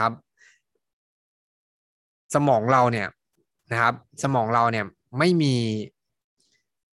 [0.00, 0.12] ครับ
[2.34, 3.08] สมองเราเนี่ย
[3.72, 4.84] นะครับ สมองเราเนี่ย
[5.18, 5.54] ไม่มี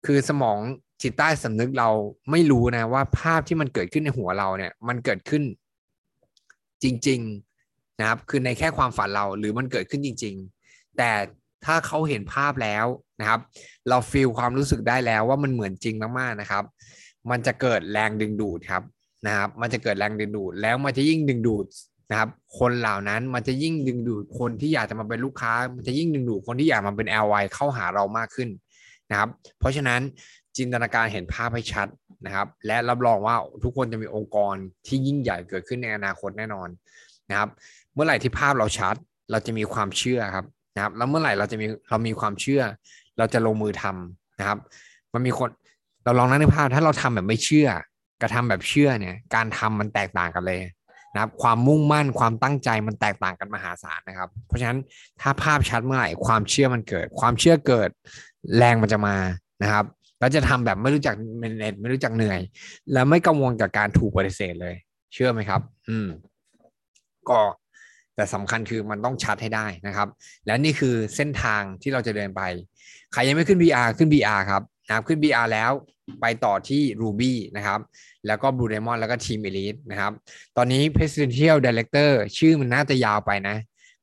[0.05, 0.57] คือสมอง
[1.01, 1.89] จิตใต้สำนึกเรา
[2.31, 5.43] ไม่รู้นะว่าภาพที่มันเกิดขึ้นในหัวเราเนี่ย มันเกิดขึ้น
[6.83, 7.19] จริง
[7.59, 10.35] ๆนะครับ คือในแค่ความฝันเราหรือมันเกิดขึ้นจริง
[10.65, 11.11] ๆ แต่
[11.65, 12.85] ถ้าเขาเห็นภาพแล้ว
[13.19, 13.39] นะครับ
[13.89, 16.63] เราฟีลความรู้สึกได้แล้วว่ามันเหมือนจริงมากๆนะครับ
[17.29, 18.83] มันจะเกิดแรงดึงดูดครับ
[19.25, 21.65] นะครับ มันจะเกิดแรงดึงดูด แล้วมันจะยิ่งดึงดูด
[22.11, 28.49] นะครับ คนเหล่านั้นมันจะยิ่งดึงดูดคนที่อยากจะมาเป็นลูกค้า มันจะยิ่งดึงดูดคนที่อยากมาเป็น LY เข้าหาเรามากขึ้น
[29.11, 29.29] นะครับ
[29.59, 30.01] เพราะฉะนั้น
[30.57, 31.87] จินตนาการเห็นภาพให้ชัด
[32.25, 34.55] นะครับ และรับรองว่าทุกคนจะมีองค์กร
[34.87, 36.67] ที่ยิ่งใหญ่เกิดขึ้นในอนาคตแน่นอน
[37.29, 37.49] นะครับ
[37.93, 38.95] เมื่อไหร่ที่ภาพเราชัด
[39.31, 40.45] เราจะมีความเชื่อครับ
[40.75, 42.61] นะครับ แล้วเมื่อไหร่เราจะมีเรามีความเชื่อ
[43.17, 44.57] เราจะลงมือทำนะครับ
[45.13, 45.49] มันมีคน
[46.03, 47.67] เราลองนั่งในภาพถ้าเราทำแบบไม่เชื่อ
[48.21, 50.59] กระทำแบบเชื่อเนี่ย การทำมันแตกต่างกันเลย
[51.13, 54.79] นะครับความมุ่งมั่นความตั้งใจมันแตกต่างกันมหาศาลนะครับ เพราะฉะนั้น
[55.21, 57.89] ถ้าภาพชัดเมื่อไหร่ความเชื่อมันเกิด ความเชื่อเกิด
[58.57, 59.17] แรงมันจะมา
[59.63, 59.85] นะครับ
[60.19, 62.39] แล้วจะทำแบบไม่รู้จักเมนเนไม่รู้จักเหนื่อย
[62.93, 64.75] แล้วไม่กังวลกับการถูกปฏิเสธเลย
[65.13, 66.07] เชื่อไหมครับ อืม
[67.29, 67.39] ก็
[68.15, 70.07] แต่สำคัญคือมันต้องชัดให้ได้นะครับ
[70.45, 72.41] และนี่คือเส้นทางที่เราจะเดินไป
[73.13, 75.71] ใครยังไม่ขึ้น BR ขึ้น BR ครับนะครับขึ้น BR แล้ว
[76.21, 77.79] ไปต่อที่ Ruby นะครับ
[78.27, 80.11] แล้วก็ Blue Diamond แล้วก็ Team Elite นะครับ
[80.57, 83.55] ตอนนี้ Presidential Director ชื่อมันน่าจะยาวไปนะ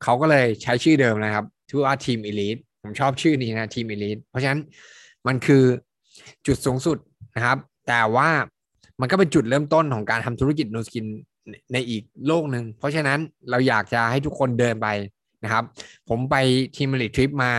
[0.03, 4.61] เขาก็เลยใช้ชื่อเดิมนะครับชื่อว่า Team Elite ผมชอบชื่อนี้นะ Team Elite เพราะฉะนั้น
[5.27, 5.65] มันคือ
[6.47, 6.99] จุดสูงสุด
[7.37, 8.31] นะครับ แต่ว่า
[9.01, 11.07] มันก็เป็นจุดเริ่มต้นของการทำธุรกิจนูสกิน
[11.73, 13.19] ในอีกโลกหนึ่ง เพราะฉะนั้น
[13.51, 14.89] เราอยากจะให้ทุกคนเดินไป
[15.45, 15.65] นะครับ
[16.09, 16.37] ผมไป
[16.77, 17.53] Team Elite trip มา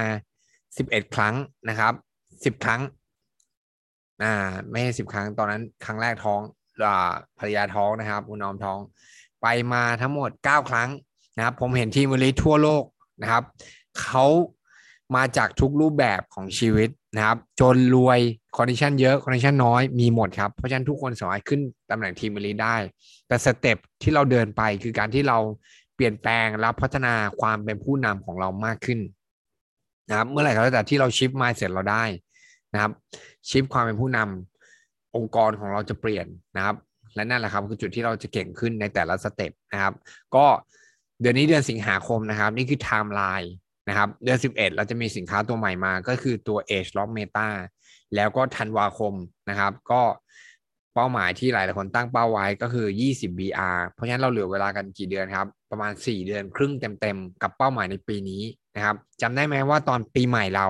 [0.53, 1.35] 11 ครั้ง
[1.69, 1.93] นะครับ
[2.29, 2.81] 10 ครั้ง
[4.23, 4.33] อ่า
[4.71, 6.41] ไม่ใช่สิบครั้งตอนนั้นครั้งแรกท้อง
[6.85, 8.80] อ่าภรรยาท้องนะครับคุณนอมท้อง
[9.41, 10.89] ไปมาทั้งหมด9ครั้ง
[11.38, 12.83] นะครับ ผมเห็น Team Elite ทั่วโลก
[13.22, 13.44] นะครับ
[14.02, 14.25] เขา
[15.16, 18.19] มาจากทุกรูปแบบของชีวิตนะครับ จนรวย
[18.58, 22.75] condition เยอะ condition น้อยมีหมดครับ เพราะฉะนั้นทุกคนสามารถขึ้นตำแหน่ง Team Elite ได้
[23.28, 25.38] แต่ step ที่เราเดินไปคือการที่เรา
[25.95, 29.00] เปลี่ยนแปลงและพัฒนาความเป็นผู้นำของเรามากขึ้น
[30.09, 32.03] นะครับเมื่อไหร่ก็แล้วแต่ที่เรา shift มาเสร็จเราได้
[32.75, 32.91] นะครับ
[33.50, 36.28] shift ความเป็นผู้นำองค์กรของเราจะเปลี่ยน
[36.58, 36.75] นะครับ
[37.16, 39.94] และนั่นแหละครับคือจุดที่เราจะเก่งขึ้นในแต่ละ step นะครับ
[40.36, 40.46] ก็
[41.22, 43.53] เดือนนี้เดือนสิงหาคมนะครับ นี่คือไทม์ไลน์
[43.90, 47.47] นะครับ เดือน 11 เราจะมีสินค้าตัวใหม่มา ก็คือตัว ageLOC Meta
[48.16, 49.14] แล้วก็ธันวาคม
[49.50, 50.02] นะครับ ก็
[50.94, 58.41] เป้าหมายที่หลายหลายคนตั้งเป้าไว้ก็คือ 20 BR เพราะฉะนั้นเราเหลือเวลากันกี่เดือนครับ ประมาณ 4 เดือนครึ่งเต็มๆ กับเป้าหมายในปีนี้
[58.75, 60.68] นะครับจำได้ไหมว่าตอนปีใหม่เรา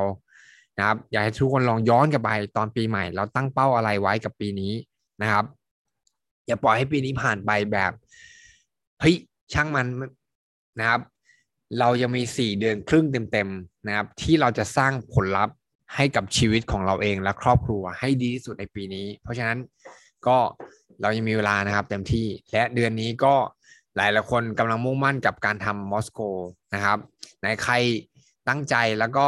[0.77, 4.73] นะครับอยากให้ทุกคนลองย้อนกลับไปตอนปีใหม่ เราตั้งเป้าอะไรไว้กับปีนี้
[5.21, 5.45] นะครับ
[6.47, 7.91] อย่าปล่อยให้ปีนี้ผ่านไปแบบ
[8.99, 9.15] เฮ้ย
[9.53, 9.87] ช่างมัน
[10.79, 11.01] นะครับ
[11.79, 15.55] เรายังมีสี่เดือนครึ่งเต็มๆนะครับ ที่เราจะสร้างผลลัพธ์
[15.95, 19.57] ให้กับชีวิตของเราเองและครอบครัวให้ดีที่สุดในปีนี้ เพราะฉะนั้น
[20.27, 20.37] ก็
[21.01, 23.35] เรายังมีเวลานะครับเต็มที่และเดือนนี้ก็
[23.95, 26.19] หลายหลายคนกำลังมุ่งมั่นกับการทำมอสโก
[26.73, 26.97] นะครับ
[27.43, 27.73] ในใคร
[28.47, 29.27] ตั้งใจแล้วก็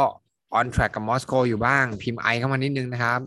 [0.58, 3.20] on track กับมอสโกอยู่บ้าง พิมพ์ไอเข้ามานิดนึงนะครับ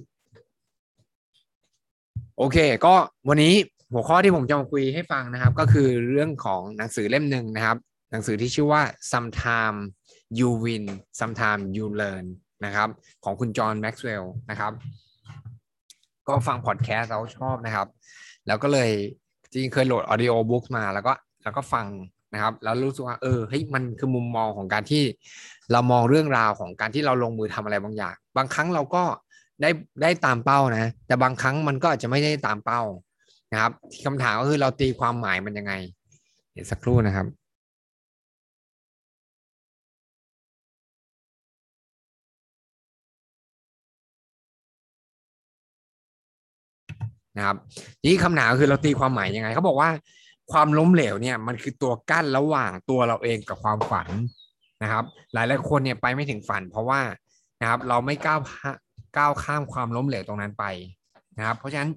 [2.38, 2.94] โอเค ก็
[3.30, 3.54] วันนี้
[3.94, 7.78] หัวข้อที่ผมจะมาคุยให้ฟังนะครับ ก็คือเรื่องของหนังสือเล่มหนึ่งนะครับ
[8.12, 8.82] หนังสือที่ชื่อว่า
[9.12, 9.78] Sometimes
[10.40, 10.86] you win
[11.20, 12.26] sometimes you learn
[12.66, 12.90] นะครับ
[13.24, 14.72] ของคุณจอห์นแม็กซ์เวลล์นะครับ
[16.28, 17.88] ก็ฟังพอดแคสต์เราชอบนะครับ
[18.48, 18.90] แล้วก็เลย
[19.52, 21.86] จริงเคยโหลด audiobook มาแล้วก็แล้วก็ฟัง
[22.34, 25.04] นะครับแล้วรู้สึกว่าเออเฮ้ยมันคือมุมมองของการที่
[25.72, 29.04] เรามองเรื่องราวของการที่เราลงมือทำอะไรบางอย่าง บางครั้งเราก็
[29.62, 29.70] ได้
[30.02, 32.82] ได้ตามเป้านะ แต่บางครั้งมันก็อาจจะไม่ได้ตามเป้า
[33.52, 33.72] นะครับ
[34.06, 35.74] คำถามก็คือเราตีความหมายมันยังไง
[36.54, 37.28] เดี๋ยวสักครู่นะครับ
[47.38, 47.58] นะครับ
[48.06, 49.90] นี่คำถามคือเราตีความหมายยังไงเขาบอกว่า
[50.52, 54.08] ความล้มเหลวเนี่ยมันคือตัวกั้นระหว่างตัวเราเองกับความฝัน
[54.84, 55.04] นะครับ
[55.34, 57.02] หลายหลายคนเนี่ยไปไม่ถึงฝัน เพราะว่า
[57.62, 58.40] นะครับ เราไม่ก้าว
[59.18, 60.66] ก้าวข้ามความล้มเหลวตรงนั้นไป
[61.38, 61.92] นะครับ เพราะฉะนั้น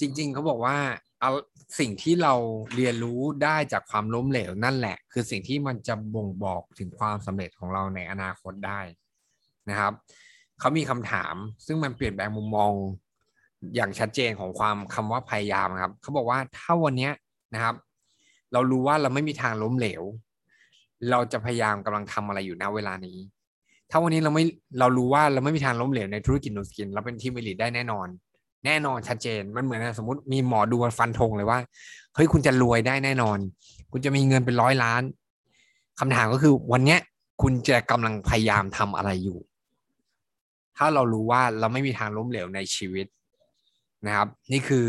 [0.00, 0.76] จริง ๆเขาบอกว่า
[1.20, 1.30] เอา
[1.78, 2.34] สิ่งที่เรา
[2.76, 8.80] เรียนรู้ได้จากความล้มเหลวนั่นแหละ คือสิ่งที่มันจะบ่งบอกถึงความสำเร็จของเราในอนาคตได้
[9.70, 9.92] นะครับ
[10.60, 11.34] เขามีคำถาม
[11.66, 12.72] ซึ่งมันเปลี่ยนแปลงมุมมอง
[13.76, 17.10] อย่างชัดเจนของความคำว่าพยายามครับเขาบอกว่าถ้าวันนี้
[17.54, 17.74] นะครับ
[18.52, 20.02] เรารู้ว่าเราไม่มีทางล้มเหลว
[21.10, 23.18] เราจะพยายามกำลังทำอะไรอยู่ณเวลานี้
[23.90, 24.44] ถ้าวันนี้เราไม่
[24.78, 28.08] เรารู้ว่าเราไม่มีทางล้มเหลวในธุรกิจนูสกิน เราเป็นทีมเอลิทได้แน่นอน
[28.66, 31.58] แน่นอนชัดเจนมันเหมือนสมมติมีหมอดูฟันธงเลยว่า
[32.14, 33.38] เฮ้ยคุณจะรวยได้แน่นอน
[33.92, 35.02] คุณจะมีเงินเป็นร้อยล้าน
[36.00, 37.00] คำถามก็คือวันเนี้ย
[37.42, 39.38] คุณจะกำลังพยายามทำอะไรอยู่
[40.76, 43.06] ถ้าเรารู้ว่าเราไม่มีทางล้มเหลวในชีวิต
[44.06, 44.86] นะครับ นี่คือ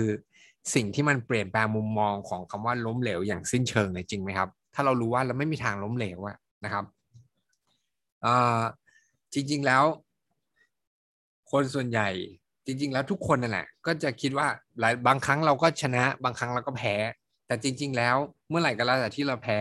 [0.75, 6.85] สิ่งที่มันเปลี่ยนแปลงมุมมองของคำว่าล้มเหลวอย่างสิ้นเชิงเลยจริงไหมครับ ถ้าเรารู้ว่าเราไม่มีทางล้มเหลวอะนะครับ
[9.33, 9.83] จริง ๆแล้ว
[11.51, 12.09] คนส่วนใหญ่
[12.65, 14.47] จริง ๆ แล้วทุกคนนั่นแหละ ก็จะคิดว่า
[14.79, 16.95] หลายบางครั้งเราก็ชนะ บางครั้งเราก็แพ้
[17.47, 18.15] แต่จริง ๆ แล้ว
[18.49, 19.59] เมื่อไหร่ก็แล้วแต่ที่เราแพ้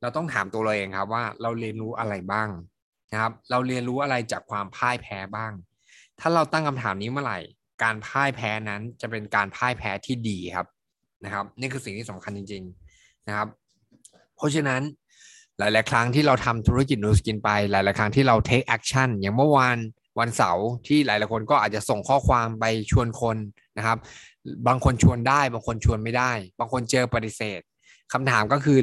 [0.00, 2.48] เราต้องถามตัวเราเองครับว่าเราเรียนรู้อะไรบ้าง
[3.12, 5.52] นะครับ เราเรียนรู้อะไรจากความพ่ายแพ้บ้าง
[6.20, 7.38] ถ้าเราตั้งคำถามนี้เมื่อไหร่
[7.82, 10.66] การพ่ายแพ้นั้นจะเป็นการพ่ายแพ้ที่ดีครับ
[11.24, 12.62] นะครับ นี่คือสิ่งที่สำคัญจริง
[12.94, 13.48] ๆนะครับ
[14.36, 14.82] เพราะฉะนั้น
[15.58, 19.78] หลาย ๆ ครั้งที่เราทำธุรกิจนูสกินไป หลาย ๆ ครั้งที่เรา take action อย่างเมื่อวาน
[20.20, 23.36] วันเสาร์ที่หลาย ๆ คนก็อาจจะส่งข้อความไปชวนคน
[23.78, 23.98] นะครับ
[24.66, 27.60] บางคนชวนได้บางคนชวนไม่ได้ บางคนเจอปฏิเสธ
[28.12, 28.78] คำถามก็คือ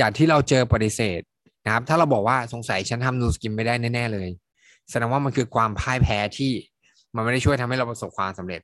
[0.00, 1.20] จากที่เราเจอปฏิเสธ
[1.64, 4.28] นะครับ ถ้าเราบอกว่าสงสัยฉันทำนูสกินไม่ได้แน่ ๆ เลย
[4.90, 6.52] แสดงว่ามันคือความพ่ายแพ้ที่
[7.14, 8.60] มันไม่ได้ช่วยทำให้เราประสบความสำเร็จ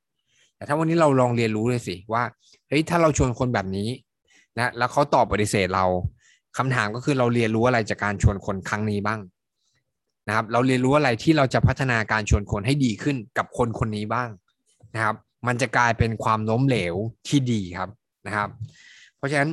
[0.56, 2.22] แต่ถ้าวันนี้เราลองเรียนรู้เลยสิว่า
[2.68, 3.88] เฮ้ยถ้าเราชวนคนแบบนี้
[4.56, 5.84] นะแล้วเขาตอบปฏิเสธเรา
[6.56, 9.20] คำถามก็คือเราเรียนรู้อะไรจากการชวนคนครั้งนี้บ้าง
[10.28, 14.28] นะครับ เราเรียนรู้อะไรที่เราจะพัฒนาการชวนคนให้ดีขึ้นกับคนคนนี้บ้าง
[14.94, 15.16] นะครับ
[15.46, 16.94] มันจะกลายเป็นความล้มเหลว
[17.28, 17.90] ที่ดีครับ
[18.26, 18.48] นะครับ
[19.16, 19.50] เพราะฉะนั้น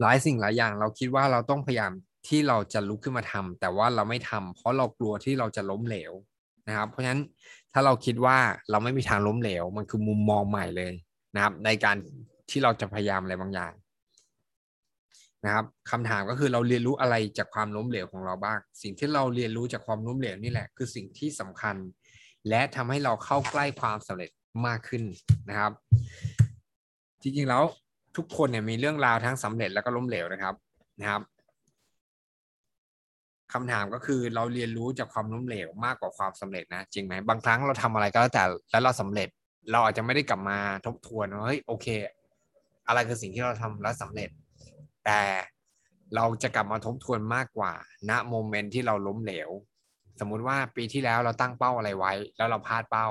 [0.00, 1.92] หลายสิ่งหลายอย่างเราคิดว่าเราต้องพยายาม
[2.28, 6.12] ที่เราจะลุกขึ้นมาทำแต่ว่าเราไม่ทำเพราะเรากลัวที่เราจะล้มเหลว
[6.68, 7.22] นะครับ เพราะฉะนั้น
[7.72, 8.36] ถ้าเราคิดว่า
[8.70, 10.92] เราไม่มีทางล้มเหลว มันคือมุมมองใหม่เลย
[11.34, 11.96] นะครับ ในการ
[12.50, 13.72] ที่เราจะพยายามอะไรบางอย่าง
[15.44, 21.76] นะครับคำถามก็คือเราเรียนรู้อะไรจากความล้มเหลวของเราบ้าง สิ่งที่เราเรียนรู้จากความล้มเหลวนี่แหละ คือสิ่งที่สำคัญ
[22.48, 24.30] และทำให้เราเข้าใกล้ความสำเร็จ
[24.66, 25.02] มากขึ้น
[25.48, 25.72] นะครับ
[27.22, 27.62] จริงๆแล้ว
[28.16, 30.54] ทุกคนเนี่ยมีเรื่องราวทั้งสำเร็จแล้วก็ล้มเหลวนะครับ
[31.00, 31.22] นะครับ
[33.54, 39.28] คำถามก็คือเราเรียนรู้จากความล้มเหลวมากกว่าความสำเร็จนะจริงไหมบางครั้งเราทำอะไรก็แล้วแต่แล้วเราสำเร็จ
[39.70, 41.86] เราอาจจะไม่ได้กลับมาทบทวนว่าเฮ้ยโอเค
[42.88, 44.30] อะไรคือสิ่งที่เราทำแล้วสำเร็จ
[45.06, 45.22] แต่
[46.16, 47.72] เราจะกลับมาทบทวนมากกว่า
[48.10, 49.50] ณโมเมนต์ที่เราล้มเหลว
[50.20, 53.08] สมมุติว่าปีที่แล้วเราตั้งเป้าอะไรไว้ แล้วเราพลาดเป้า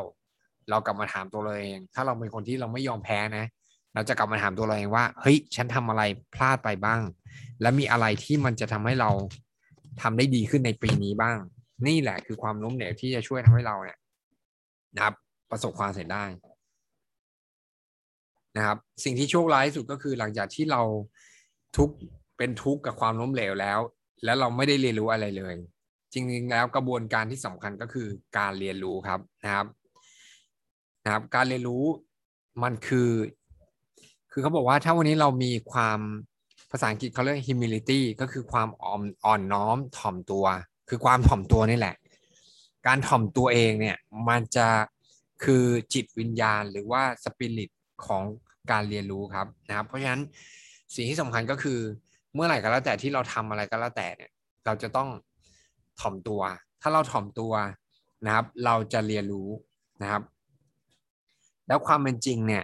[0.69, 3.45] เรากลับมาถามตัวเราเอง ถ้าเราเป็นคนที่เราไม่ยอมแพ้นะ
[3.93, 6.03] เราจะกลับมาถามตัวเราเองว่า เฮ้ย ฉันทำอะไร
[6.35, 7.01] พลาดไปบ้าง
[7.61, 9.09] และมีอะไรที่มันจะทำให้เรา
[10.01, 11.37] ทำได้ดีขึ้นในปีนี้บ้าง
[11.87, 13.97] นี่แหละคือความล้มเหลวที่จะช่วยทำให้เราเนี่ย
[14.95, 15.15] นะครับ
[15.51, 16.25] ประสบความสำเร็จได้
[18.57, 20.81] นะครับ สิ่งที่โชคร้ายที่สุดก็คือหลังจากที่เรา
[21.77, 21.89] ทุก
[22.37, 23.79] เป็นทุกข์กับความล้มเหลวแล้ว
[24.23, 25.55] แล้วเราไม่ได้เรียนรู้อะไรเลย
[26.13, 28.07] จริงๆแล้วกระบวนการที่สำคัญก็คือ
[28.37, 29.67] การเรียนรู้ครับนะครับ
[31.03, 31.83] นะครับ การเรียนรู้
[32.63, 33.11] มันคือ
[34.31, 35.99] คือเขาบอกว่าถ้าวันนี้เรามีความ
[36.75, 40.45] ภาษาอังกฤษเขาเรียก humility ก็คือความอ่อนอ่อนน้อมถ่อมตัว
[40.89, 41.95] คือความถ่อมตัวนี่แหละ
[42.87, 43.97] การถ่อมตัวเองเนี่ย
[44.29, 44.67] มันจะ
[45.43, 47.69] คือจิตวิญญาณหรือว่าสปิริต
[48.05, 48.23] ของ
[48.71, 50.21] การเรียนรู้ครับนะครับ เพราะฉะนั้น
[50.95, 51.79] สิ่งที่สำคัญก็คือ
[52.33, 54.31] เมื่อไหร่ก็แล้วแต่ที่เราทำอะไรก็แล้วแต่เนี่ย
[54.65, 55.09] เราจะต้อง
[56.01, 56.41] ถ่อมตัว
[56.81, 57.53] ถ้าเราถ่อมตัว
[58.25, 59.49] นะครับ เราจะเรียนรู้
[60.01, 60.21] นะครับ
[61.67, 62.63] แล้วความเป็นจริงเนี่ย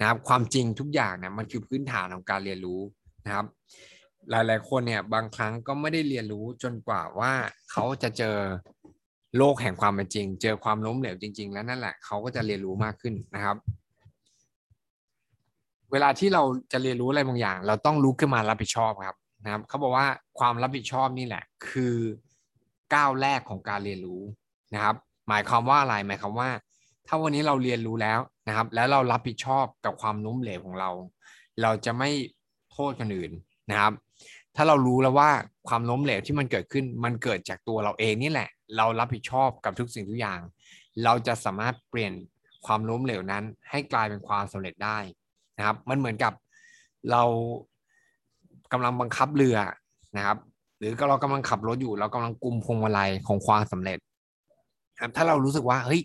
[0.00, 2.80] นะครับความจริงทุกอย่างเนี่ยมันคือพื้นฐานของการเรียนรู้
[3.26, 3.46] นะครับ
[4.30, 7.32] หลาย ๆ คนเนี่ยบางครั้งก็ไม่ได้เรียนรู้จนกว่าว่า
[7.72, 8.36] เขาจะเจอ
[9.38, 13.56] โลกแห่งความเป็นจริง เจอความล้มเหลวจริง ๆ แล้วนั่นแหละเขาก็จะเรียนรู้มากขึ้นนะครับ
[15.92, 20.06] เวลาที่เราจะเรียนรู้อะไรบางอย่าง เราต้องลุกขึ้นมารับผิดชอบครับนะครับเขาบอกว่า
[20.38, 21.96] ความรับผิดชอบนี่แหละ คือ
[22.94, 24.22] ก้าวแรกของการเรียนรู้
[24.74, 24.96] นะครับ
[25.28, 26.50] หมายความว่าอะไรหมายความว่า
[27.06, 30.90] ถ้าวันนี้เราเรียนรู้แล้วนะครับ แล้วเรารับผิดชอบกับความล้มเหลวของเรา
[31.62, 32.10] เราจะไม่
[32.72, 33.32] โทษคนอื่น
[33.70, 33.92] นะครับ
[34.56, 35.30] ถ้าเรารู้แล้วว่า
[35.68, 40.40] ความล้มเหลวที่มันเกิดขึ้นมันเกิดจากตัวเราเองนี่แหละ เรารับผิดชอบกับทุกสิ่งทุกอย่าง
[41.04, 42.12] เราจะสามารถเปลี่ยน
[42.66, 44.98] ความล้มเหลวนั้น ให้กลายเป็นความสำเร็จได้
[45.58, 46.32] นะครับ มันเหมือนกับ
[47.10, 47.22] เรา
[48.72, 49.56] กำลังบังคับเรือ
[50.16, 50.38] นะครับ
[50.78, 53.98] หรือเรากำลังขับรถอยู่ เรากำลังกุมพวงมาลัยของความสำเร็จ
[55.00, 56.00] ครับถ้าเรารู้สึกว่าเฮ้ย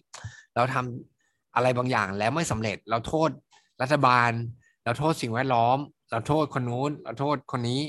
[0.55, 3.29] เราทำอะไรบางอย่างแล้วไม่สำเร็จ เราโทษ
[3.81, 4.31] รัฐบาล
[4.83, 5.77] เราโทษสิ่งแวดล้อม
[6.11, 7.81] เราโทษคนนู้นเราโทษคนนี้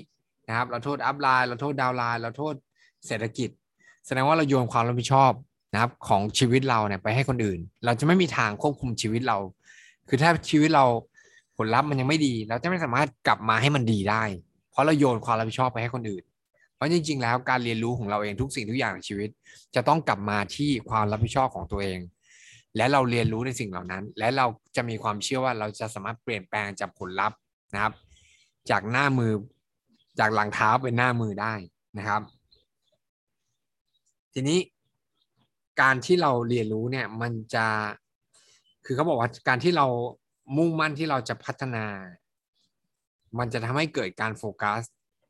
[0.48, 2.54] นะครับ เราโทษอัพไลน์เราโทษดาวไลน์เราโทษ
[3.06, 3.50] เศรษฐกิจ
[4.06, 5.32] แสดงว่าเราโยนความรับผิดชอบ
[5.72, 9.38] นะครับของชีวิตเราเนี่ยไปให้คนอื่น เราจะไม่มีทางควบคุมชีวิตเรา
[10.08, 10.84] คือถ้าชีวิตเรา
[11.56, 14.22] ผลลัพธ์มันยังไม่ดี เราจะไม่สามารถกลับมาให้มันดีได้
[14.70, 16.25] เพราะเราโยนความรับผิดชอบไปให้คนอื่น
[16.75, 19.28] เพราะจริง ๆ แล้วการเรียนรู้ของเราเองทุกสิ่งทุกอย่างในชีวิต
[19.75, 21.98] จะต้องกลับมาที่ความรับผิดชอบของตัวเอง
[22.76, 24.46] และเราเรียนรู้ในสิ่งเหล่านั้น และเรา
[24.76, 27.38] จะมีความเชื่อว่าเราจะสามารถเปลี่ยนแปลงจากผลลัพธ์
[27.75, 27.92] นะครับ
[28.70, 29.32] จากหน้ามือ
[30.18, 31.54] จากหลังเท้าเป็นหน้ามือได้
[31.98, 32.22] นะครับ
[34.32, 34.58] ทีนี้
[35.80, 37.66] การที่เราเรียนรู้เนี่ยมันจะ
[38.84, 39.87] คือเขาบอกว่าการที่เรา
[40.56, 41.87] มุ่งมั่นที่เราจะพัฒนา
[43.38, 44.82] มันจะทำให้เกิดการโฟกัส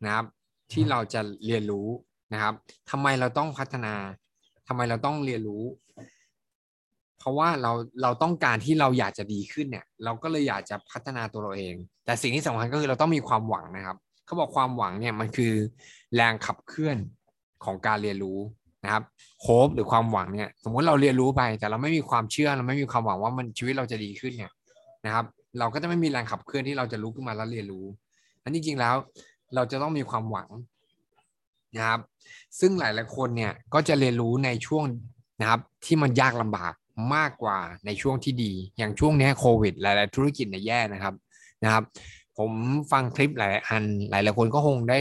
[0.04, 0.26] นะครับ
[0.73, 1.88] ที่เราจะเรียนรู้
[2.33, 2.54] นะครับ
[2.90, 3.95] ทำไมเราต้องพัฒนา
[4.68, 5.64] ทำไมเราต้องเรียนรู้
[7.19, 7.73] เพราะว่าเรา
[8.03, 13.97] เราต้องการที่เราอยากจะดีขึ้นเนี่ย เราก็เลยอยากจะพัฒนาตัวเราเอง แต่สิ่งที่สำคัญก็คือเราต้องมีความหวังนะครับ
[14.27, 15.53] เขาบอกความหวังเนี่ยมันคือ
[16.15, 16.97] แรงขับเคลื่อน
[17.65, 18.39] ของการเรียนรู้
[18.85, 19.03] นะครับ
[19.43, 24.53] โฮปหรือความหวังเนี่ย สมมติเราเรียนรู้ไป แต่เราไม่มีความเชื่อเราไม่มีความหวังว่ามันชีวิตเราจะดีขึ้นเนี่ย
[25.05, 25.25] นะครับ
[25.59, 27.87] เราก็จะไม่มีแรงขับเคลื่อนที่เราจะลุกขึ้นมาแล้วเรียนรู้
[28.43, 28.95] อันนี้จริงแล้ว
[29.55, 30.49] เราจะต้องมีความหวัง
[31.77, 32.01] นะครับ
[32.61, 34.85] ซึ่งหลายๆคนเนี่ยก็จะเรียนรู้ในช่วง
[35.41, 36.73] นะครับที่มันยากลำบาก
[37.14, 41.14] มากกว่าในช่วงที่ดี อย่างช่วงนี้โควิด หลาย ๆ ธุรกิจเนี่ยแย่นะครับ
[41.64, 41.85] นะครับ
[42.38, 42.50] ผม
[42.93, 45.00] ฟังคลิปหลายอัน หลาย ๆ คนก็คงได้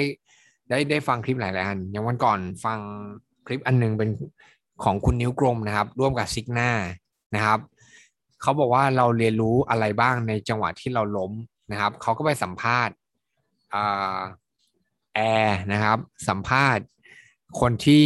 [0.70, 2.80] ได้ได้ฟังคลิปหลาย ๆ อัน อย่างวันก่อนฟัง
[3.48, 4.10] คลิปอันนึงเป็น
[4.84, 6.70] ของคุณนิ้วกลมนะครับ ร่วมกับซิกหน้า
[7.36, 7.60] นะครับ
[8.42, 11.32] เขาบอกว่าเราเรียนรู้อะไรบ้างในจังหวะที่เราล้ม
[11.72, 12.96] นะครับเขาก็ไปสัมภาษณ์
[15.16, 16.86] แอร์นะครับ สัมภาษณ์
[17.60, 18.06] คนที่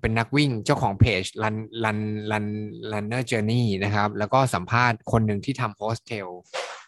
[0.00, 1.98] เป็นนักวิ่งเจ้าของเพจ Run Run
[2.30, 2.46] Run
[2.92, 6.28] Runner Journey นะครับ แล้วก็สัมภาษณ์คนหนึ่งที่ทำโฮสเทล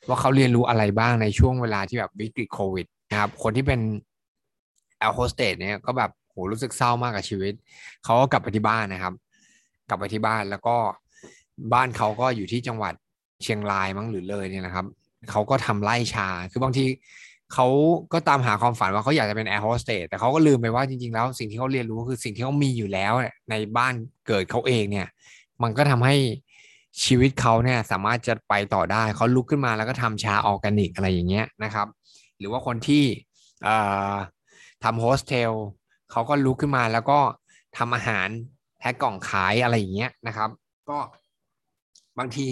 [0.09, 3.81] ว่าเขาเรียนรู้อะไรบ้างในช่วงเวลาที่แบบวิกฤตโควิดนะครับ คนที่เป็น
[4.99, 7.53] แอร์โฮสเตสเนี่ยก็แบบโหรู้สึกเศร้ามากกับชีวิต
[8.05, 9.15] เขาก็กลับไปที่บ้านนะครับ
[9.89, 10.77] กลับไปที่บ้านแล้วก็
[11.73, 12.95] บ้านเขาก็อยู่ที่จังหวัด
[13.43, 14.87] เชียงรายมั้งหรือเลยเนี่ยนะครับ
[15.31, 16.85] เขาก็ทำไร่ชา คือบางที
[17.55, 17.67] เขา
[18.13, 23.13] ก็ตามหาความฝันว่าเขาอยากจะเป็นแอร์โฮสเตสแต่เขาก็ลืมไปว่าจริงๆ แล้วสิ่งที่เขาเรียนรู้คือสิ่งที่เขามีอยู่แล้ว
[23.51, 23.95] ในบ้าน
[24.27, 25.09] เกิดเขาเองเนี่ย
[25.63, 26.17] มันก็ทำให้
[27.05, 31.87] ชีวิตเขาเนี่ยสามารถจะไปต่อได้เขาลุกขึ้นมาแล้วก็ทำชาออร์แกนิกอะไรอย่างเงี้ยนะครับ
[32.39, 33.05] หรือว่าคนที่
[34.85, 35.53] ทำโฮสเทล
[36.11, 37.19] เขาก็ลุกขึ้นมาแล้วก็
[37.79, 38.29] ทำอาหาร
[38.79, 40.51] แพ็กกล่องขายอะไรอย่างเงี้ยนะครับ
[40.91, 40.99] ก็
[42.19, 42.47] บางที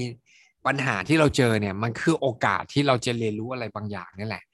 [0.67, 4.45] ปัญหาที่เราเจอเนี่ยมันคือโอกาสที่เราจะเรียนรู้อะไรบางอย่างนี่แหละ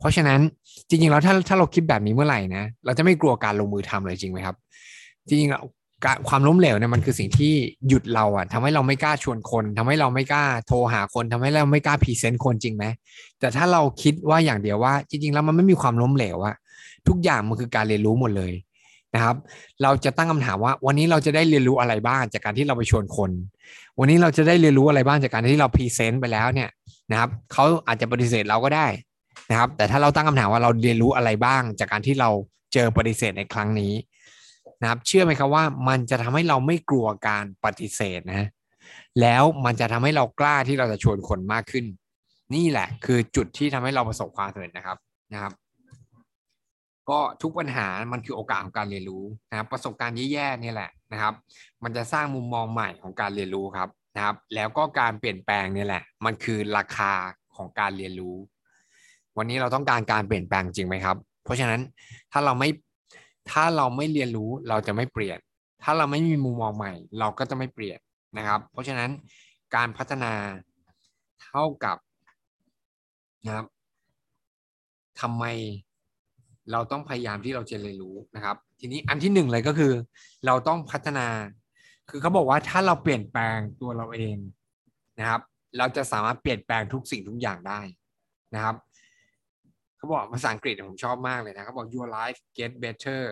[0.00, 0.40] เพราะฉะนั้น
[0.88, 4.56] จริงๆแล้วถ้าถ้าเราคิดแบบนี้เมื่อไหร่นะเราจะไม่กลัวการลงมือทำเลยจริงไหมครับ
[5.28, 7.52] จริงๆความล้มเหลวเนี่ยมันคือสิ่งที่
[7.88, 12.84] หยุดเราอะทำให้เราไม่กล้าชวนคนทำให้เราไม่กล้าโทรหาคนทำให้เราไม่กล้า present คนจริงไหม
[13.40, 16.56] แต่ถ้าเราคิดว่าอย่างเดียวว่า จริงๆแล้วมันไม่มีความล้มเหลวอะ
[17.08, 18.52] ทุกอย่างมันคือการเรียนรู้หมดเลย
[19.14, 19.36] นะครับ
[19.82, 23.30] เราจะตั้งคำถามว่า วันนี้เราจะได้เรียนรู้อะไรบ้างจากการที่เราไปชวนคน
[23.98, 26.70] วันนี้เราจะได้เรียนรู้อะไรบ้างจากการที่เรา present ไปแล้วเนี่ย
[27.10, 28.86] นะครับเขาอาจจะปฏิเสธเราก็ได้
[29.50, 32.30] นะครับ แต่ถ้าเราตั้งคำถามว่าเราเรียนรู้อะไรบ้าง จากการที่เรา
[32.72, 33.92] เจอปฏิเสธในครั้งนี้
[34.80, 38.48] นะครับ เชื่อไหมครับว่ามันจะทำให้เราไม่กลัวการปฏิเสธนะ
[39.20, 41.84] แล้วมันจะทำให้เรากล้าที่เราจะชวนคนมากขึ้น
[42.54, 44.98] นี่แหละ คือจุดที่ทำให้เราประสบความสำเร็จนะครับ
[45.32, 45.52] นะครับ
[47.10, 51.34] ก็ทุกปัญหามันคือโอกาสของการเรียนรู้นะครับ ประสบการณ์แย่ๆนี่แหละนะครับ
[51.82, 57.12] มันจะสร้างมุมมองใหม่ของการเรียนรู้ครับนะครับ แล้วก็การเปลี่ยนแปลงนี่แหละ มันคือราคา
[57.56, 58.36] ของการเรียนรู้
[59.38, 61.80] วันนี้เราต้องการการเปลี่ยนแปลงจริงไหมครับ เพราะฉะนั้น
[62.32, 62.68] ถ้าเราไม่
[63.50, 65.38] ถ้าเราไม่เรียนรู้เราจะไม่เปลี่ยน
[65.82, 67.98] ถ้าเราไม่มีมุมมองใหม่ เราก็จะไม่เปลี่ยน
[68.38, 69.10] นะครับ เพราะฉะนั้น
[69.74, 70.32] การพัฒนา
[71.42, 71.96] เท่ากับ
[73.46, 73.66] นะครับ
[75.20, 75.44] ทำไม
[76.72, 79.92] เราต้องพยายามที่เราจะเรียนรู้นะครับ ทีนี้อันที่หนึ่งเลยก็คือ
[80.46, 81.26] เราต้องพัฒนา
[82.10, 84.36] คือเขาบอกว่าถ้าเราเปลี่ยนแปลงตัวเราเอง
[85.18, 85.40] นะครับ
[85.78, 87.80] เราจะสามารถเปลี่ยนแปลงทุกสิ่งทุกอย่างได้
[88.54, 88.76] นะครับ
[90.00, 93.22] เขาบอกภาษาอังกฤษผมชอบมากเลยนะเขาบอก your life get better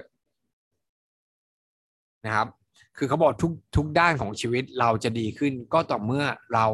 [2.26, 2.48] นะครับ
[2.96, 6.66] คือเขาบอกทุกทุกด้านของชีวิตเราจะดีขึ้น ก็ต่อเมื่อเรา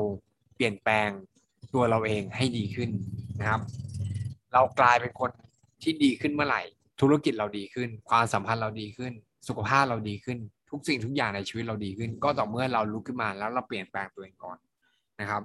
[0.54, 1.08] เปลี่ยนแปลง
[1.74, 2.90] ตัวเราเองให้ดีขึ้น
[3.40, 3.60] นะครับ
[4.52, 5.30] เรากลายเป็นคน
[5.82, 6.62] ที่ดีขึ้นเมื่อไหร่
[7.00, 9.12] ธุรกิจเราดีขึ้น ความสัมพันธ์เราดีขึ้น
[9.48, 10.38] สุขภาพเราดีขึ้น
[10.70, 14.58] ทุกสิ่งทุกอย่างในชีวิตเราดีขึ้น ก็ต่อเมื่อเราลุกขึ้นมาแล้วเราเปลี่ยนแปลงตัวเองก่อน
[15.20, 15.42] นะครับ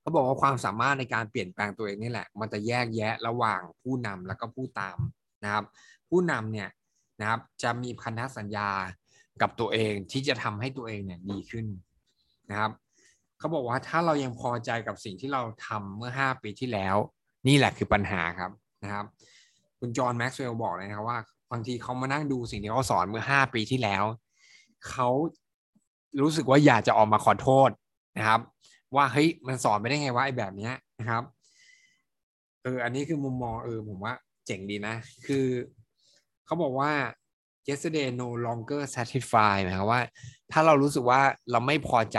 [0.00, 4.98] เขาบอกว่าความสามารถในการเปลี่ยนแปลงตัวเองนี่แหละ มันจะแยกแยะระหว่างผู้นำแล้วก็ผู้ตาม
[5.44, 5.64] นะครับ
[6.08, 6.68] ผู้นำเนี่ย
[7.20, 8.70] นะครับจะมีพันธสัญญา
[9.42, 11.66] กับตัวเองที่จะทำให้ตัวเองเนี่ยดีขึ้น
[12.50, 12.70] นะครับ
[13.38, 16.96] เขาบอกว่าถ้าเรายังพอใจกับสิ่งที่เราทำเมื่อ 5 ปีที่แล้ว
[17.48, 18.50] นี่แหละคือปัญหาครับ
[18.82, 19.04] นะครับ
[19.78, 21.18] คุณจอห์นแม็กซ์เวลล์บอกเลยนะครับว่า
[21.52, 24.04] บางทีเขามานั่งดูสิ่งที่เขาสอนเมื่อห้าปีที่แล้ว
[24.88, 25.08] เขา
[26.22, 27.70] รู้สึกว่าอยากจะออกมาขอโทษ
[28.18, 28.40] นะครับ
[28.96, 31.24] ว่าเฮ้ยมันสอนไม่ได้ไงว่าไอ้แบบเนี้ยนะครับ
[32.62, 34.14] เอออันนี้คือมุมมองเออผมว่า
[34.46, 34.94] เจ๋งดีนะ
[35.26, 35.46] คือ
[36.46, 36.92] เขาบอกว่า
[37.68, 40.00] yesterday no longer satisfied หมายความว่า
[40.52, 41.20] ถ้าเรารู้สึกว่า
[41.50, 42.18] เราไม่พอใจ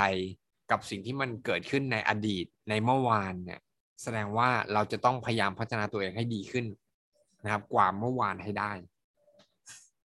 [0.71, 3.59] กับสิ่งที่มันเกิดขึ้นในอดีตในเมื่อวานเนี่ย
[4.03, 6.65] แสดงว่าเราจะต้องพยายามพัฒนาตัวเองให้ดีขึ้น
[7.43, 8.71] นะครับกว่าเมื่อวานให้ได้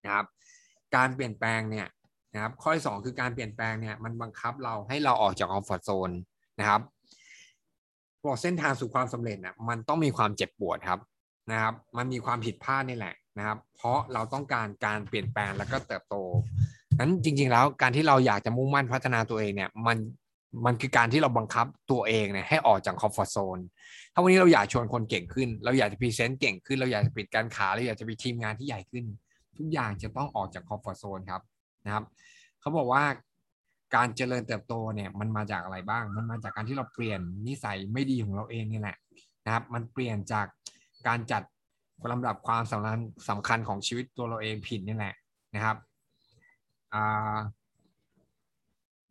[0.03, 0.25] นะครับ
[0.95, 1.87] การเปลี่ยนแปลงเนี่ย
[2.33, 6.11] นะครับ ข้อที่สองคือการเปลี่ยนแปลงเนี่ยมันบังคับเราให้เราออกจากคอมฟอร์ทโซน
[6.59, 6.81] นะครับ
[8.25, 10.99] บอกเส้นทางสู่ความสำเร็จน่ะมันต้องมีความเจ็บปวดครับ
[11.51, 16.15] นะครับ มันมีความผิดพลาดนี่แหละนะครับ เพราะเราต้องการการเปลี่ยนแปลงแล้วก็เติบโต
[16.99, 19.97] นั้นจริง ๆ แล้วการที่เราอยากจะมุ่งมั่นพัฒนาตัวเองเนี่ยมัน
[20.65, 23.59] มันคือการที่เราบังคับตัวเองเนี่ยให้ออกจาก comfort zone
[24.13, 29.05] ถ้าวันนี้เราอยากชวนคนเก่งขึ้น เราอยากจะ present เก่งขึ้น เราอยากจะปิดการขาย เราอยากจะมีทีมงานที่ใหญ่ขึ้น
[29.57, 31.41] ทุกอย่างจะต้องออกจาก comfort zone ครับ
[31.85, 32.03] นะครับ
[32.59, 33.03] เขาบอกว่า
[33.95, 38.97] การเจริญเติบโตเนี่ยมันมาจากอะไรบ้าง มันมาจากการที่เราเปลี่ยนนิสัยไม่ดีของเราเองนี่แหละ
[39.45, 40.47] นะครับ มันเปลี่ยนจาก
[41.07, 41.43] การจัด
[42.11, 45.13] ลำดับความสำคัญสำคัญของชีวิตตัวเราเองผิดนี่แหละ
[45.55, 45.77] นะครับ
[46.93, 47.37] อ่า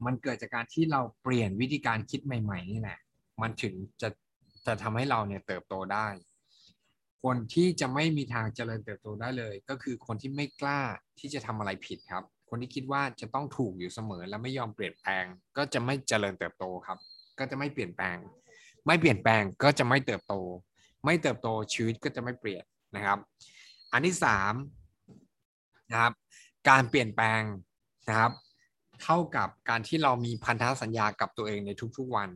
[0.05, 2.99] มันเกิดจากการที่เราเปลี่ยนวิธีการคิดใหม่ๆนี่แหละ
[3.43, 4.09] มันถึงจะ
[4.67, 6.07] จะทำให้เราเนี่ยเติบโตได้
[7.23, 10.81] คนที่จะไม่มีทางเจริญเติบโตได้เลย ก็คือคนที่ไม่กล้า
[11.19, 15.25] ที่จะทำอะไรผิดครับ คนที่คิดว่าจะต้องถูกอยู่เสมอและไม่ยอมเปลี่ยนแปลง
[15.57, 16.99] ก็จะไม่เจริญเติบโตครับ
[17.39, 18.17] ก็จะไม่เปลี่ยนแปลง
[18.87, 20.35] ไม่เปลี่ยนแปลงก็จะไม่เติบโต
[21.05, 22.65] ไม่เติบโตชีวิตก็จะไม่เปลี่ยน
[22.97, 23.19] นะครับ
[23.93, 24.55] อันที่สาม
[25.91, 26.13] นะครับ
[26.69, 27.43] การเปลี่ยนแปลง
[28.09, 28.33] นะครับ
[29.03, 32.31] เท่ากับการที่เรามีพันธสัญญากับตัวเองในทุกๆวัน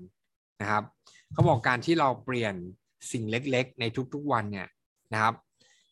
[0.61, 0.85] นะครับ
[1.33, 2.55] เขาบอกการที่เราเปลี่ยน
[3.12, 4.69] สิ่งเล็ก ๆ ในทุกๆวันเนี่ย
[5.12, 5.35] นะครับ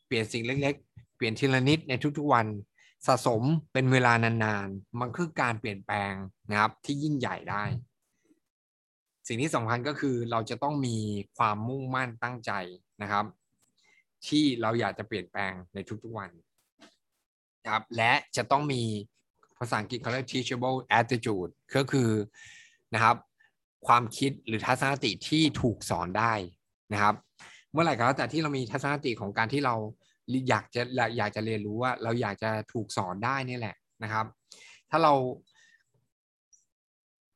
[0.06, 2.46] เปลี่ยนสิ่งเล็ก ๆ เปลี่ยนทีละนิดในทุกๆวัน
[3.06, 6.12] สะสมเป็นเวลานานๆ มันคือการเปลี่ยนแปลง
[6.50, 7.64] นะครับที่ยิ่งใหญ่ได้
[9.26, 10.96] สิ่งที่สำคัญก็คือเราจะต้องมี
[11.36, 12.52] ความมุ่งมั่นตั้งใจ
[13.02, 13.24] นะครับ
[14.26, 16.30] ที่เราอยากจะเปลี่ยนแปลงในทุกๆวัน
[17.64, 18.82] นะครับและจะต้องมี
[19.58, 22.10] ภาษาอังกฤษเขาเรียก teachable attitude ก็คือ
[22.94, 23.16] นะครับ
[23.86, 26.32] ความคิดหรือทัศนคติที่ถูกสอนได้
[26.92, 27.14] นะครับ
[27.72, 29.74] เมื่อไหร่ก็แล้วแต่ที่เรามีทัศนคติของการที่เรา
[30.48, 30.82] อยากจะ
[31.16, 34.26] อยากจะเรียนรู้ว่า เราอยากจะถูกสอนได้นี่แหละนะครับ
[34.90, 35.12] ถ้าเรา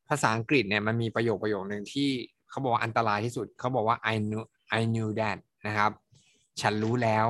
[0.08, 2.08] ภาษาอังกฤษเนี่ยมันมีประโยคประโยคหนึ่งที่
[2.50, 4.42] เขาบอกอันตรายที่สุดเขาบอกว่า I knew
[4.78, 5.92] I knew that นะครับ
[6.60, 7.26] ฉันรู้แล้ว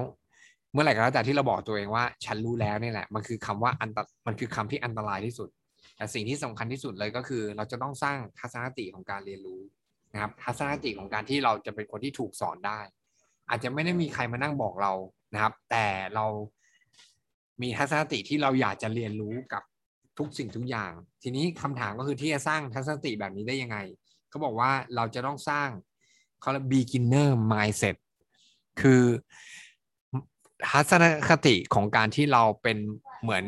[0.73, 5.49] เมื่อไหร่ก็แล้วแต่ที่เราบอกตัวเองว่า ฉันรู้แล้วนี่แหละ มันคือคำว่าอันตมันคือคำที่อันตรายที่สุด
[5.97, 9.61] แต่สิ่งที่สำคัญที่สุดเลยก็คือ เราจะต้องสร้างทัศนคติของการเรียนรู้
[10.13, 12.81] นะครับทัศนคติของการที่เราจะเป็นคนที่ถูกสอนได้
[13.49, 14.93] อาจจะไม่ได้มีใครมานั่งบอกเรา
[15.33, 16.27] นะครับ แต่เรา
[17.63, 19.63] มีทัศนคติที่เราอยากจะเรียนรู้กับ
[20.19, 20.93] ทุกสิ่งทุกอย่าง
[21.23, 23.79] ทีนี้คำถามก็คือที่จะสร้างทัศนคติแบบนี้ได้ยังไง
[24.29, 25.69] เขาบอกว่าเราจะต้องสร้าง
[26.41, 27.97] เขาเรียก beginner mindset
[28.81, 29.03] คือ
[30.71, 32.79] ทัศนคติของการที่เราเป็น
[33.23, 33.45] เหมือน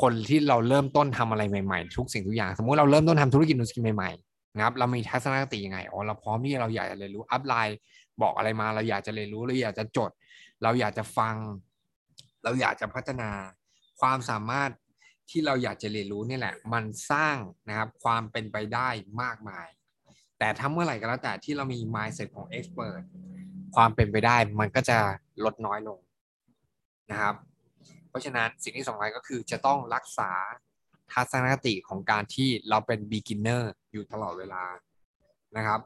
[0.00, 7.78] คนที่เราเริ่มต้นทำอะไรใหม่ๆ ทุกสิ่งทุกอย่าง สมมุติเราเริ่มต้นทำธุรกิจธุรกิจใหม่ๆนะครับเรามีทัศนคติยังไงอ๋อเราพร้อมที่เราอยากจะเรียนรู้อัพไลน์
[8.22, 10.10] บอกอะไรมาเราอยากจะเรียนรู้เราอยากจะจด
[10.62, 11.36] เราอยากจะฟัง
[12.44, 13.30] เราอยากจะพัฒนา
[14.00, 14.70] ความสามารถ
[15.30, 17.36] ที่เราอยากจะเรียนรู้นี่แหละ มันสร้าง
[17.68, 18.88] นะครับความเป็นไปได้
[19.22, 19.66] มากมาย
[20.38, 23.00] แต่ถ้าเมื่อไหร่ก็แล้วแต่ที่เรามี mindset ของ expert
[23.76, 24.98] ความเป็นไปได้มันก็จะ
[25.44, 25.98] ลดน้อยลง
[27.10, 27.34] นะครับ
[28.08, 30.30] เพราะฉะนั้นสิ่งที่สำคัญก็คือจะต้องรักษา
[31.12, 34.64] ทัศนคติของการที่เราเป็น beginner อยู่ตลอดเวลา
[35.56, 35.80] นะครับ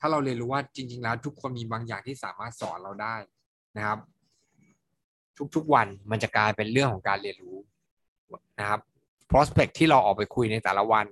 [0.00, 3.14] ถ้าเราเรียนรู้ว่าจริง ๆ แล้วทุกคนมีบางอย่างที่สามารถสอนเราได้
[3.76, 3.98] นะครับ
[5.56, 7.58] ทุกๆวันมันจะกลายเป็นเรื่องของการเรียนรู้
[8.60, 8.80] นะครับ
[9.30, 11.06] prospect ที่เราออกไปคุยในแต่ละวัน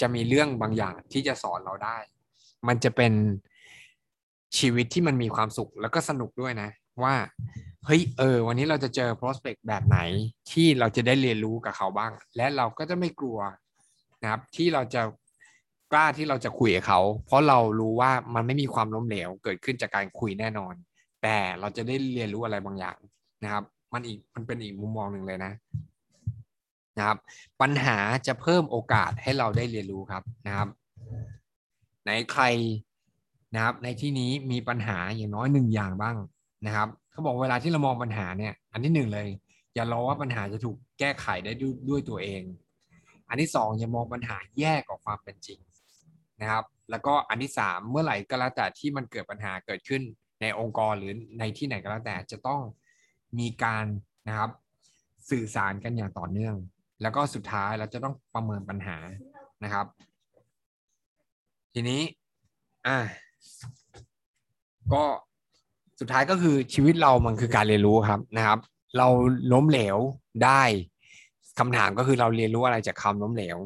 [0.00, 1.96] จะมีเรื่องบางอย่างที่จะสอนเราได้
[2.68, 3.12] มันจะเป็น
[4.58, 6.70] ชีวิตที่มันมีความสุขแล้วก็สนุกด้วยนะ
[7.02, 7.14] ว่า
[7.86, 9.98] เฮ้ยเออ วันนี้เราจะเจอ prospect แบบไหน
[10.50, 13.38] ที่เราจะได้เรียนรู้กับเขาบ้าง และเราก็จะไม่กลัว
[14.22, 15.02] นะครับ ที่เราจะ
[15.92, 20.74] กล้าที่เราจะคุยกับเขา เพราะเรารู้ว่ามันไม่มีความล้มเหลวเกิดขึ้นจากการคุยแน่นอน
[21.22, 22.96] แต่เราจะได้เรียนรู้อะไรบางอย่าง
[23.42, 25.52] นะครับ มันอีกมันเป็นอีกมุมมองหนึ่งเลยนะ
[26.98, 27.18] นะครับ
[27.60, 30.68] ปัญหาจะเพิ่มโอกาสให้เราได้เรียนรู้ครับนะครับ
[32.02, 32.44] ไหนใคร
[33.54, 36.16] นะครับ ในที่นี้มีปัญหาอย่างน้อยหนึ่งอย่างบ้าง
[36.66, 39.28] นะครับเขาบอกเวลาที่เรามองปัญหาเนี่ย อันที่หนึ่งเลย
[39.74, 42.42] อย่ารอว่าปัญหาจะถูกแก้ไขได้ด้วยด้วยตัวเอง
[43.28, 45.58] อันที่สองอย่ามองปัญหาแยกออกความเป็นจริง
[46.40, 50.02] นะครับ แล้วก็อันที่สามเมื่อไหร่ก็แล้วแต่ที่มันเกิดปัญหาเกิดขึ้น
[50.40, 52.60] ในองค์กรหรือในที่ไหนก็แล้วแต่จะต้อง
[53.38, 53.84] มีการ
[54.28, 54.50] นะครับ
[55.30, 56.56] สื่อสารกันอย่างต่อเนื่อง
[57.02, 58.96] แล้วก็สุดท้ายเราจะต้องประเมินปัญหา
[59.64, 59.86] นะครับ
[61.74, 62.00] ทีนี้
[62.86, 62.98] อ่า
[64.92, 65.02] ก็
[66.00, 68.58] สุดท้ายก็คือชีวิตเรามันคือการเรียนรู้ครับนะครับ
[68.98, 69.08] เรา
[69.52, 69.98] ล้มเหลว
[70.44, 70.62] ได้
[71.58, 73.58] คำถามก็คือเราเรียนรู้อะไรจากคำล้มเหลว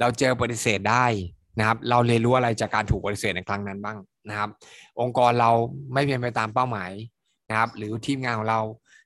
[0.00, 1.06] เราเจอปฏิเสธได้
[1.58, 4.50] นะครับ เราเรียนรู้อะไรจากการถูกปฏิเสธในครั้งนั้นบ้างนะครับ
[5.00, 5.50] องค์กรเรา
[5.92, 6.90] ไม่เป็นไปตามเป้าหมาย
[7.48, 8.60] นะครับ หรือทีมงานของเรา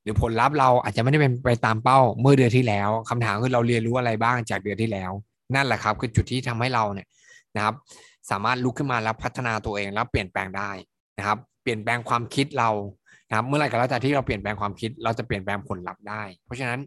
[0.08, 5.10] รือผลลัพธ์เราอาจจะไม่ได้เป็นไปตามเป้าเมื่อเดือนที่แล้วคำถามคือเราเรียนรู้อะไรบ้างจากเดือนที่แล้ว
[5.54, 7.06] นั่นแหละครับ คือจุดที่ทำให้เราเนี่ย
[7.56, 7.74] นะครับ
[8.30, 10.70] สามารถลุกขึ้นมาแล้วพัฒนาตัวเองแล้วเปลี่ยนแปลงได้
[11.18, 12.70] นะครับ เปลี่ยนแปลงความคิดเรา
[13.28, 16.80] นะครับเมื่อไหร่ก็แล้วแต่ที่เราเปลี่ยนแปลงความคิด เราจะเปลี่ยนแปลงผลลัพธ์ได้ เพราะฉะนั้น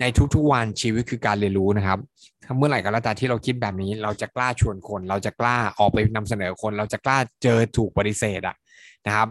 [0.00, 1.98] ในทุกๆวันชีวิตคือการเรียนรู้นะครับ
[2.58, 8.56] เมื่อไหร่ก็แล้วแต่ที่เราคิดแบบนี้ เราจะกล้าชวนคน เราจะกล้าออกไปนำเสนอคน เราจะกล้าเจอถูกปฏิเสธอะ
[9.06, 9.28] นะครับ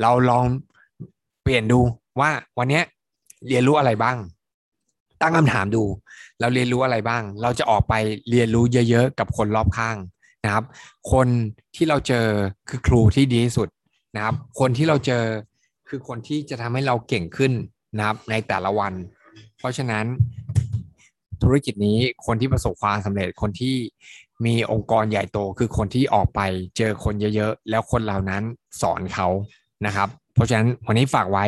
[0.00, 0.44] เราลอง
[1.42, 1.80] เปลี่ยนดู
[2.20, 2.80] ว่าวันนี้
[3.48, 4.16] เรียนรู้อะไรบ้าง
[5.22, 5.82] ตั้งคำถามดู
[6.40, 7.94] เราเรียนรู้อะไรบ้าง เราจะออกไป
[8.30, 9.96] เรียนรู้เยอะ ๆ กับคนรอบข้าง
[10.44, 10.64] นะครับ
[11.12, 11.28] คน
[11.76, 12.26] ที่เราเจอ
[12.68, 13.68] คือครูที่ดีที่สุด
[14.16, 15.24] นะครับ คนที่เราเจอ
[15.88, 17.52] คือคนที่จะทำให้เราเก่งขึ้น
[17.98, 18.92] นะครับในแต่ละวัน
[19.58, 20.04] เพราะฉะนั้น
[21.42, 23.76] ธุรกิจนี้คนที่ประสบความสำเร็จคนที่
[24.46, 26.40] มีองค์กรใหญ่โตคือคนที่ออกไป
[26.76, 28.42] เจอคนเยอะๆ แล้วคนเหล่านั้น
[28.82, 29.28] สอนเขา
[29.86, 31.46] นะครับ เพราะฉะนั้นวันนี้ฝากไว้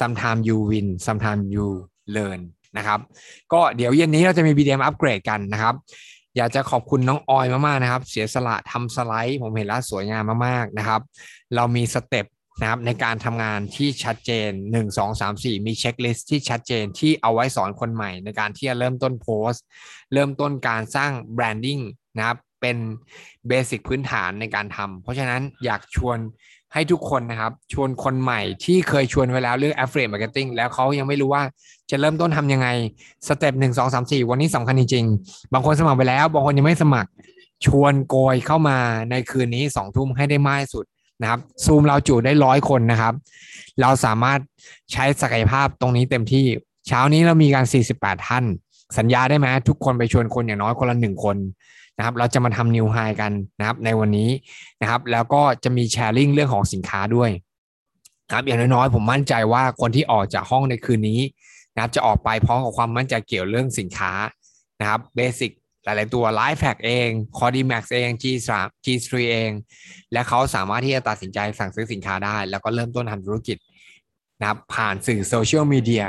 [0.00, 1.66] sometimes you win sometimes you
[2.16, 2.40] learn
[2.76, 3.00] นะครับ
[3.52, 5.74] ก็เดี๋ยวเย็นนี้เราจะมี BDM upgrade กันนะครับ
[6.36, 11.00] อยากจะขอบคุณน้องออยมาก ๆ นะครับ เสียสละทำสไลด์ ผมเห็นแล้วสวยงามมาก ๆ นะครับ
[11.54, 12.26] เรามี step
[12.60, 19.62] นะครับในการทำงานที่ชัดเจน 1 2 3 4 มี checklist ที่ชัดเจนที่เอาไว้สอนคนใหม่ ในการที่จะเริ่มต้นโพสต์
[20.12, 21.78] เริ่มต้นการสร้าง branding
[22.16, 22.76] นะครับเป็น
[23.48, 26.18] basic พื้นฐานในการทำเพราะฉะนั้นอยากชวน
[26.74, 31.42] ให้ทุกคนนะครับ ชวนคนใหม่ที่เคยชวนไว้แล้วเรื่อง affiliate marketing แล้วเขายังไม่รู้ว่า
[31.90, 32.68] จะเริ่มต้นทำยังไง
[33.28, 37.10] step หนึ่งสองสามสี่วันนี้สำคัญจริงๆ บางคนสมัครไปแล้ว บางคนยังไม่สมัคร
[37.66, 38.78] ชวนโกยเข้ามา
[39.10, 40.84] ในคืนนี้สองทุ่มให้ได้มากที่สุด
[41.22, 43.14] นะครับซูมเราจุได้ร้อยคนนะครับ
[43.80, 44.40] เราสามารถ
[44.92, 46.46] ใช้ศักยภาพตรงนี้เต็มที่
[46.88, 47.64] เช้านี้เรามีกัน
[47.96, 48.44] 48 ท่าน
[48.98, 51.36] สัญญาได้ไหมทุกคนไปชวนคนอย่างน้อยคนละหนึ่งคน
[51.96, 54.30] นะครับเราจะมาทำ new high กันนะครับในวันนี้
[54.80, 57.30] นะครับแล้วก็จะมีแชร์ลิงก์เรื่องของสินค้าด้วย
[58.26, 61.20] นะครับอย่างน้อยๆผมมั่นใจว่าคนที่ออกจากห้องในคืนนี้
[61.74, 64.12] นะครับจะออกไปพร้อมกับความมั่นใจเกี่ยวเรื่องสินค้า
[64.80, 65.50] นะครับเบสิก
[65.84, 68.50] หลาย ๆ ตัว l i f e Hack เอง c o d i Max เอง G3
[68.84, 69.50] G3 เอง
[70.12, 73.56] และเขาสามารถที่จะตัดสินใจสั่งซื้อสินค้าได้ แล้วก็เริ่มต้นทำธุรกิจ
[74.40, 76.04] นะครับผ่านสื่อโซเชียลมีเดีย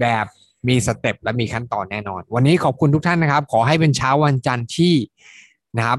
[0.00, 0.26] แบบ
[0.68, 4.94] มีสเต็ปและมีขั้นตอนแน่นอน วันนี้ขอบคุณทุกท่านนะครับ ขอให้เป็นเช้าวันจันทร์ที่
[5.76, 5.98] นะครับ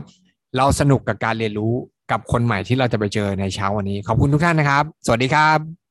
[0.58, 1.74] เราสนุกกับการเรียนรู้
[2.12, 5.83] กับคนใหม่ที่เราจะไปเจอในเช้าวันนี้ ขอบคุณทุกท่านนะครับ สวัสดีครับ